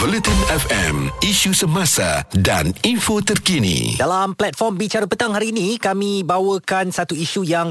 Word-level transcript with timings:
Bulletin 0.00 0.40
FM, 0.48 0.96
isu 1.20 1.52
semasa 1.52 2.24
dan 2.32 2.72
info 2.80 3.20
terkini. 3.20 3.92
Dalam 4.00 4.32
platform 4.32 4.80
Bicara 4.80 5.04
Petang 5.04 5.36
hari 5.36 5.52
ini, 5.52 5.76
kami 5.76 6.24
bawakan 6.24 6.88
satu 6.88 7.12
isu 7.12 7.44
yang 7.44 7.68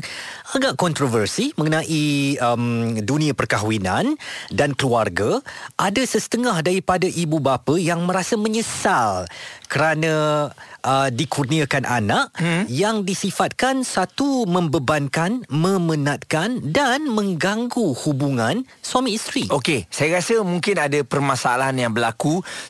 agak 0.53 0.77
kontroversi 0.77 1.49
mengenai 1.57 2.37
um, 2.37 2.93
dunia 3.01 3.33
perkahwinan 3.33 4.13
dan 4.53 4.77
keluarga. 4.77 5.41
Ada 5.81 6.05
setengah 6.05 6.61
daripada 6.61 7.09
ibu 7.09 7.41
bapa 7.41 7.81
yang 7.81 8.05
merasa 8.05 8.37
menyesal 8.37 9.25
kerana 9.71 10.45
uh, 10.83 11.09
dikurniakan 11.09 11.87
anak 11.87 12.35
hmm. 12.35 12.67
yang 12.67 13.07
disifatkan 13.07 13.87
satu 13.87 14.43
membebankan, 14.45 15.47
memenatkan 15.47 16.59
dan 16.69 17.07
mengganggu 17.07 17.95
hubungan 18.03 18.67
suami 18.83 19.15
isteri. 19.15 19.47
Okey, 19.47 19.87
saya 19.87 20.19
rasa 20.19 20.43
mungkin 20.43 20.75
ada 20.75 20.99
permasalahan 21.07 21.87
yang 21.87 21.95
berlaku 21.95 22.10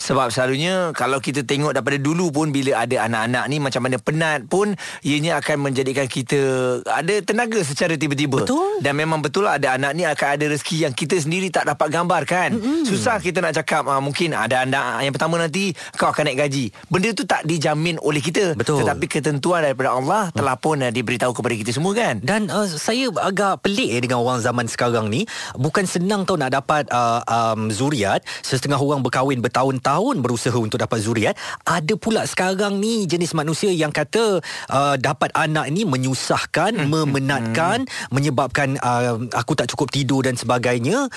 sebab 0.01 0.29
selalunya 0.33 0.91
kalau 0.91 1.21
kita 1.21 1.45
tengok 1.45 1.73
daripada 1.77 1.97
dulu 1.97 2.33
pun 2.33 2.49
bila 2.49 2.83
ada 2.83 3.07
anak-anak 3.07 3.45
ni 3.47 3.57
macam 3.61 3.81
mana 3.85 3.97
penat 4.01 4.45
pun 4.49 4.73
ianya 5.05 5.39
akan 5.39 5.71
menjadikan 5.71 6.05
kita 6.09 6.39
ada 6.85 7.15
tenaga 7.23 7.61
secara 7.63 7.95
tiba-tiba. 7.95 8.43
Betul. 8.43 8.83
Dan 8.83 8.97
memang 8.97 9.23
betul 9.23 9.47
lah 9.47 9.55
ada 9.55 9.77
anak 9.77 9.91
ni 9.95 10.03
akan 10.03 10.27
ada 10.35 10.45
rezeki 10.51 10.89
yang 10.89 10.93
kita 10.93 11.15
sendiri 11.21 11.47
tak 11.53 11.69
dapat 11.69 11.87
gambarkan. 11.87 12.57
Mm-hmm. 12.57 12.83
Susah 12.89 13.21
kita 13.21 13.39
nak 13.39 13.55
cakap 13.55 13.87
uh, 13.87 14.01
mungkin 14.03 14.35
ada 14.35 14.65
anak 14.65 15.05
yang 15.05 15.13
pertama 15.13 15.39
nanti 15.39 15.71
kau 15.95 16.11
akan 16.11 16.27
naik 16.27 16.49
gaji. 16.49 16.65
Benda 16.91 17.09
tu 17.15 17.23
tak 17.23 17.45
dijamin 17.47 18.01
oleh 18.01 18.19
kita. 18.19 18.57
Betul. 18.57 18.83
Tetapi 18.83 19.05
ketentuan 19.07 19.63
daripada 19.63 19.95
Allah 19.95 20.33
telah 20.35 20.57
pun 20.57 20.81
uh, 20.81 20.91
diberitahu 20.91 21.31
kepada 21.31 21.55
kita 21.55 21.71
semua 21.71 21.93
kan. 21.95 22.19
Dan 22.19 22.51
uh, 22.51 22.67
saya 22.67 23.07
agak 23.21 23.63
pelik 23.63 23.89
eh 23.95 24.01
dengan 24.03 24.19
orang 24.19 24.43
zaman 24.43 24.65
sekarang 24.67 25.07
ni. 25.07 25.23
Bukan 25.55 25.87
senang 25.87 26.27
tau 26.27 26.35
nak 26.35 26.51
dapat 26.51 26.89
uh, 26.91 27.21
um, 27.23 27.71
zuriat. 27.71 28.25
Setengah 28.41 28.81
orang 28.81 29.05
berkahwin 29.05 29.30
bertahun-tahun 29.39 30.19
berusaha 30.19 30.57
untuk 30.59 30.83
dapat 30.83 30.99
zuriat. 30.99 31.39
Ada 31.63 31.95
pula 31.95 32.27
sekarang 32.27 32.83
ni 32.83 33.07
jenis 33.07 33.31
manusia 33.31 33.71
yang 33.71 33.95
kata 33.95 34.43
uh, 34.67 34.95
dapat 34.99 35.31
anak 35.31 35.71
ni 35.71 35.87
menyusahkan, 35.87 36.75
hmm. 36.75 36.91
memenatkan, 36.91 37.87
hmm. 37.87 38.11
menyebabkan 38.11 38.75
uh, 38.83 39.15
aku 39.31 39.55
tak 39.55 39.71
cukup 39.71 39.87
tidur 39.93 40.27
dan 40.27 40.35
sebagainya. 40.35 41.07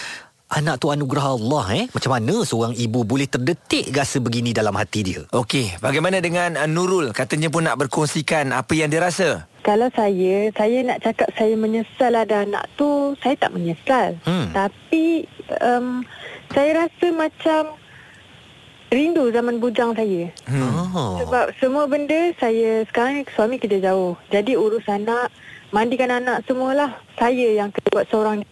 Anak 0.54 0.78
tu 0.78 0.92
anugerah 0.92 1.34
Allah 1.34 1.66
eh. 1.72 1.84
Macam 1.90 2.14
mana 2.14 2.44
seorang 2.46 2.76
ibu 2.78 3.02
boleh 3.02 3.26
terdetik 3.26 3.90
rasa 3.90 4.22
begini 4.22 4.54
dalam 4.54 4.76
hati 4.76 5.00
dia? 5.02 5.26
Okey, 5.34 5.82
bagaimana 5.82 6.22
dengan 6.22 6.54
uh, 6.54 6.68
Nurul? 6.68 7.10
Katanya 7.10 7.50
pun 7.50 7.66
nak 7.66 7.80
berkongsikan 7.80 8.54
apa 8.54 8.70
yang 8.76 8.92
dia 8.92 9.02
rasa. 9.02 9.50
Kalau 9.64 9.88
saya, 9.96 10.52
saya 10.52 10.84
nak 10.84 11.00
cakap 11.00 11.32
saya 11.40 11.56
menyesal 11.56 12.12
ada 12.12 12.44
anak 12.44 12.68
tu, 12.76 13.16
saya 13.24 13.32
tak 13.40 13.56
menyesal. 13.56 14.20
Hmm. 14.28 14.52
Tapi 14.52 15.24
um, 15.64 16.04
saya 16.52 16.86
rasa 16.86 17.06
macam 17.16 17.74
rindu 18.94 19.34
zaman 19.34 19.58
bujang 19.58 19.90
saya. 19.98 20.30
Hmm. 20.46 20.94
Oh. 20.94 21.18
Sebab 21.18 21.50
semua 21.58 21.90
benda 21.90 22.30
saya 22.38 22.86
sekarang 22.86 23.18
ni 23.18 23.22
suami 23.34 23.58
kerja 23.58 23.90
jauh. 23.90 24.14
Jadi 24.30 24.54
urus 24.54 24.86
anak, 24.86 25.34
mandikan 25.74 26.14
anak 26.14 26.46
semualah 26.46 26.94
saya 27.18 27.58
yang 27.58 27.74
kena 27.74 27.88
buat 27.90 28.06
seorang. 28.06 28.46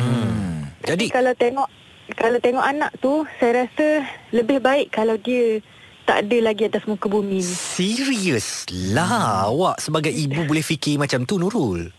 Hmm. 0.00 0.72
Jadi 0.88 1.12
Kalau 1.12 1.36
tengok 1.36 1.68
kalau 2.16 2.38
tengok 2.38 2.64
anak 2.64 2.94
tu, 3.02 3.26
saya 3.36 3.66
rasa 3.66 4.06
lebih 4.30 4.62
baik 4.62 4.94
kalau 4.94 5.18
dia 5.20 5.60
tak 6.06 6.22
ada 6.22 6.38
lagi 6.38 6.70
atas 6.70 6.86
muka 6.86 7.10
bumi 7.10 7.42
ni. 7.42 7.54
serius 7.74 8.62
lah 8.94 9.50
awak 9.50 9.82
sebagai 9.82 10.14
ibu 10.14 10.46
boleh 10.46 10.62
fikir 10.62 11.02
macam 11.02 11.26
tu 11.26 11.34
Nurul. 11.34 11.90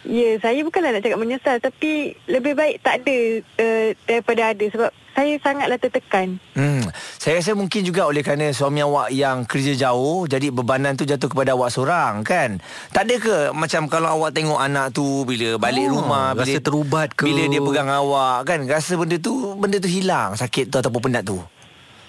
Ya, 0.00 0.40
saya 0.40 0.64
bukanlah 0.64 0.96
nak 0.96 1.04
cakap 1.04 1.20
menyesal 1.20 1.60
tapi 1.60 2.16
lebih 2.24 2.56
baik 2.56 2.80
tak 2.80 3.04
ada 3.04 3.18
uh, 3.60 3.88
daripada 4.08 4.42
ada 4.56 4.64
sebab 4.72 4.90
saya 5.12 5.36
sangatlah 5.44 5.76
tertekan. 5.76 6.40
Hmm. 6.56 6.88
Saya 7.20 7.36
rasa 7.36 7.52
mungkin 7.52 7.84
juga 7.84 8.08
oleh 8.08 8.24
kerana 8.24 8.48
suami 8.56 8.80
awak 8.80 9.12
yang 9.12 9.44
kerja 9.44 9.76
jauh 9.76 10.24
jadi 10.24 10.48
bebanan 10.48 10.96
tu 10.96 11.04
jatuh 11.04 11.28
kepada 11.28 11.52
awak 11.52 11.68
seorang 11.68 12.24
kan. 12.24 12.64
Tak 12.96 13.04
ada 13.04 13.14
ke 13.20 13.36
macam 13.52 13.92
kalau 13.92 14.08
awak 14.16 14.32
tengok 14.32 14.56
anak 14.56 14.96
tu 14.96 15.28
bila 15.28 15.60
balik 15.60 15.92
Oh, 15.92 16.00
rumah 16.00 16.32
bila 16.32 16.48
rasa 16.48 16.58
terubat 16.64 17.08
ke? 17.12 17.28
Bila 17.28 17.42
dia 17.52 17.60
pegang 17.60 17.92
awak 17.92 18.48
kan 18.48 18.64
rasa 18.64 18.96
benda 18.96 19.20
tu 19.20 19.52
benda 19.60 19.76
tu 19.76 19.90
hilang 19.92 20.32
sakit 20.32 20.72
tu 20.72 20.80
ataupun 20.80 21.12
penat 21.12 21.28
tu. 21.28 21.36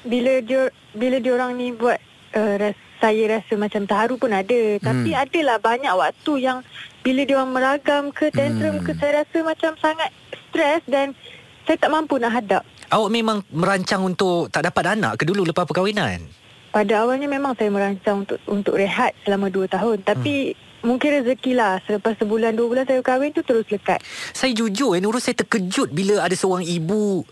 Bila 0.08 0.40
dia 0.40 0.72
bila 0.96 1.20
dia 1.20 1.32
orang 1.36 1.60
ni 1.60 1.76
buat 1.76 2.00
uh, 2.40 2.54
ras, 2.56 2.76
saya 3.02 3.42
rasa 3.42 3.54
macam 3.58 3.90
terharu 3.90 4.16
pun 4.16 4.30
ada 4.30 4.78
tapi 4.78 5.10
Hmm. 5.12 5.22
adalah 5.26 5.58
banyak 5.58 5.90
waktu 5.90 6.34
yang 6.38 6.62
bila 7.02 7.26
dia 7.26 7.36
orang 7.42 7.52
meragam 7.52 8.04
ke 8.14 8.30
tantrum 8.30 8.78
Hmm. 8.78 8.86
ke 8.86 8.94
saya 8.96 9.26
rasa 9.26 9.38
macam 9.42 9.74
sangat 9.82 10.14
stres 10.54 10.86
dan 10.86 11.18
saya 11.66 11.78
tak 11.82 11.90
mampu 11.90 12.22
nak 12.22 12.38
hadap. 12.38 12.64
Awak 12.88 13.10
memang 13.10 13.42
merancang 13.50 14.06
untuk 14.06 14.54
tak 14.54 14.70
dapat 14.70 14.94
anak 14.94 15.18
ke 15.18 15.24
dulu 15.26 15.42
lepas 15.42 15.66
perkahwinan? 15.66 16.22
Pada 16.70 17.04
awalnya 17.04 17.28
memang 17.28 17.58
saya 17.58 17.68
merancang 17.68 18.24
untuk 18.24 18.40
untuk 18.46 18.78
rehat 18.78 19.18
selama 19.26 19.50
2 19.50 19.68
tahun 19.68 19.98
tapi 20.06 20.54
hmm. 20.54 20.88
mungkin 20.88 21.10
rezeki 21.20 21.52
lah 21.58 21.82
selepas 21.84 22.16
sebulan 22.16 22.54
dua 22.54 22.68
bulan 22.70 22.86
saya 22.88 23.02
kahwin 23.02 23.34
tu 23.34 23.42
terus 23.42 23.66
lekat. 23.68 24.00
Saya 24.32 24.54
jujur 24.54 24.94
eh 24.94 25.02
Nurul 25.02 25.20
saya 25.20 25.36
terkejut 25.36 25.90
bila 25.90 26.24
ada 26.24 26.36
seorang 26.38 26.64
ibu 26.64 27.26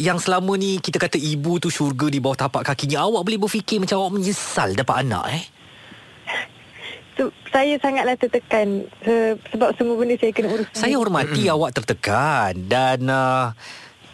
yang 0.00 0.16
selama 0.16 0.56
ni 0.56 0.80
kita 0.80 0.96
kata 0.96 1.14
ibu 1.14 1.60
tu 1.60 1.68
syurga 1.68 2.08
di 2.08 2.18
bawah 2.18 2.40
tapak 2.40 2.64
kakinya 2.64 3.04
awak 3.04 3.20
boleh 3.20 3.36
berfikir 3.38 3.76
macam 3.76 4.00
awak 4.00 4.16
menyesal 4.16 4.72
dapat 4.72 5.04
anak 5.04 5.24
eh 5.30 5.44
So, 7.14 7.28
saya 7.52 7.76
sangatlah 7.76 8.16
tertekan 8.16 8.88
se- 9.04 9.36
sebab 9.52 9.76
semua 9.76 9.92
benda 9.94 10.16
saya 10.16 10.32
kena 10.32 10.56
urus. 10.56 10.72
saya 10.72 10.96
hormati 10.96 11.52
awak 11.52 11.76
tertekan 11.76 12.56
dan 12.64 13.04
uh, 13.04 13.52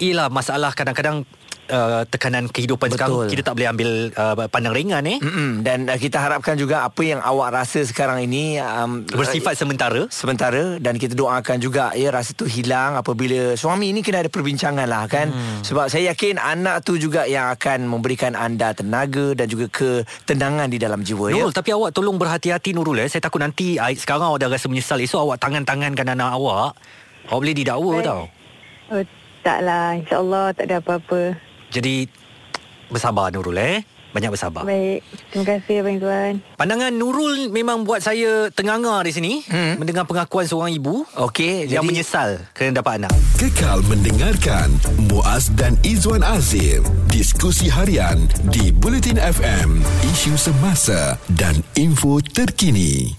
ialah 0.02 0.26
masalah 0.26 0.74
kadang-kadang 0.74 1.22
uh, 1.70 2.02
tekanan 2.06 2.50
kehidupan 2.50 2.90
Betul. 2.90 2.96
sekarang 2.98 3.16
kita 3.30 3.42
tak 3.46 3.54
boleh 3.58 3.68
ambil 3.70 3.90
uh, 4.14 4.34
pandang 4.48 4.74
ringan 4.74 5.02
eh 5.06 5.18
Mm-mm. 5.18 5.62
Dan 5.66 5.90
uh, 5.90 5.98
kita 5.98 6.22
harapkan 6.22 6.54
juga 6.56 6.86
apa 6.86 7.02
yang 7.02 7.20
awak 7.20 7.54
rasa 7.54 7.82
sekarang 7.82 8.24
ini 8.24 8.58
um, 8.62 9.02
bersifat 9.06 9.58
sementara 9.58 10.06
sementara 10.08 10.78
dan 10.78 10.96
kita 10.96 11.12
doakan 11.14 11.58
juga 11.58 11.92
ya 11.94 12.10
rasa 12.14 12.32
tu 12.32 12.46
hilang 12.46 12.96
apabila 12.98 13.54
suami 13.58 13.90
ini 13.90 14.00
kena 14.00 14.24
ada 14.26 14.30
perbincangan 14.30 14.86
lah 14.86 15.04
kan 15.10 15.30
hmm. 15.30 15.62
sebab 15.66 15.90
saya 15.90 16.14
yakin 16.14 16.38
anak 16.38 16.82
tu 16.86 16.96
juga 16.96 17.26
yang 17.26 17.50
akan 17.54 17.86
memberikan 17.86 18.34
anda 18.34 18.72
tenaga 18.72 19.34
dan 19.34 19.46
juga 19.50 19.66
ketenangan 19.70 20.70
di 20.70 20.78
dalam 20.78 21.02
jiwa 21.02 21.30
ya. 21.30 21.42
Nurul 21.42 21.54
tapi 21.54 21.70
awak 21.74 21.92
tolong 21.94 22.16
berhati-hati 22.16 22.74
Nurul 22.74 23.02
eh 23.02 23.08
saya 23.10 23.22
takut 23.22 23.42
nanti 23.42 23.78
ah, 23.78 23.92
sekarang 23.92 24.30
awak 24.30 24.42
dah 24.42 24.48
rasa 24.50 24.66
menyesal 24.70 24.98
esok 24.98 25.22
awak 25.22 25.38
tangan-tangankan 25.42 26.14
anak 26.14 26.34
awak 26.34 26.74
awak 27.30 27.38
boleh 27.42 27.54
didakwa 27.54 27.94
Baik. 28.00 28.06
tau 28.06 28.24
Oh, 28.86 29.02
taklah, 29.42 29.98
insyaAllah 29.98 30.54
tak 30.54 30.70
ada 30.70 30.78
apa-apa. 30.78 31.34
Jadi 31.68 32.06
bersabar 32.86 33.30
Nurul 33.30 33.56
eh 33.56 33.82
banyak 34.08 34.32
bersabar 34.32 34.64
Baik, 34.64 35.04
terima 35.28 35.44
kasih 35.44 35.84
Abang 35.84 36.00
Tuan. 36.00 36.32
Pandangan 36.56 36.88
Nurul 36.88 37.52
memang 37.52 37.84
buat 37.84 38.00
saya 38.00 38.48
tenganga 38.48 39.04
di 39.04 39.12
sini 39.12 39.32
Hmm. 39.44 39.76
mendengar 39.76 40.08
pengakuan 40.08 40.48
seorang 40.48 40.72
ibu 40.72 41.04
Okey, 41.20 41.68
yang 41.68 41.84
jadi 41.84 41.86
menyesal 41.86 42.28
kerana 42.56 42.80
dapat 42.80 43.04
anak. 43.04 43.12
Kekal 43.36 43.84
mendengarkan 43.84 44.72
Muaz 45.12 45.52
dan 45.52 45.76
Izwan 45.84 46.24
Azir 46.24 46.80
diskusi 47.06 47.68
harian 47.68 48.24
di 48.48 48.72
Bulletin 48.72 49.20
FM, 49.20 49.84
isu 50.06 50.32
semasa 50.40 51.20
dan 51.36 51.60
info 51.76 52.16
terkini. 52.24 53.12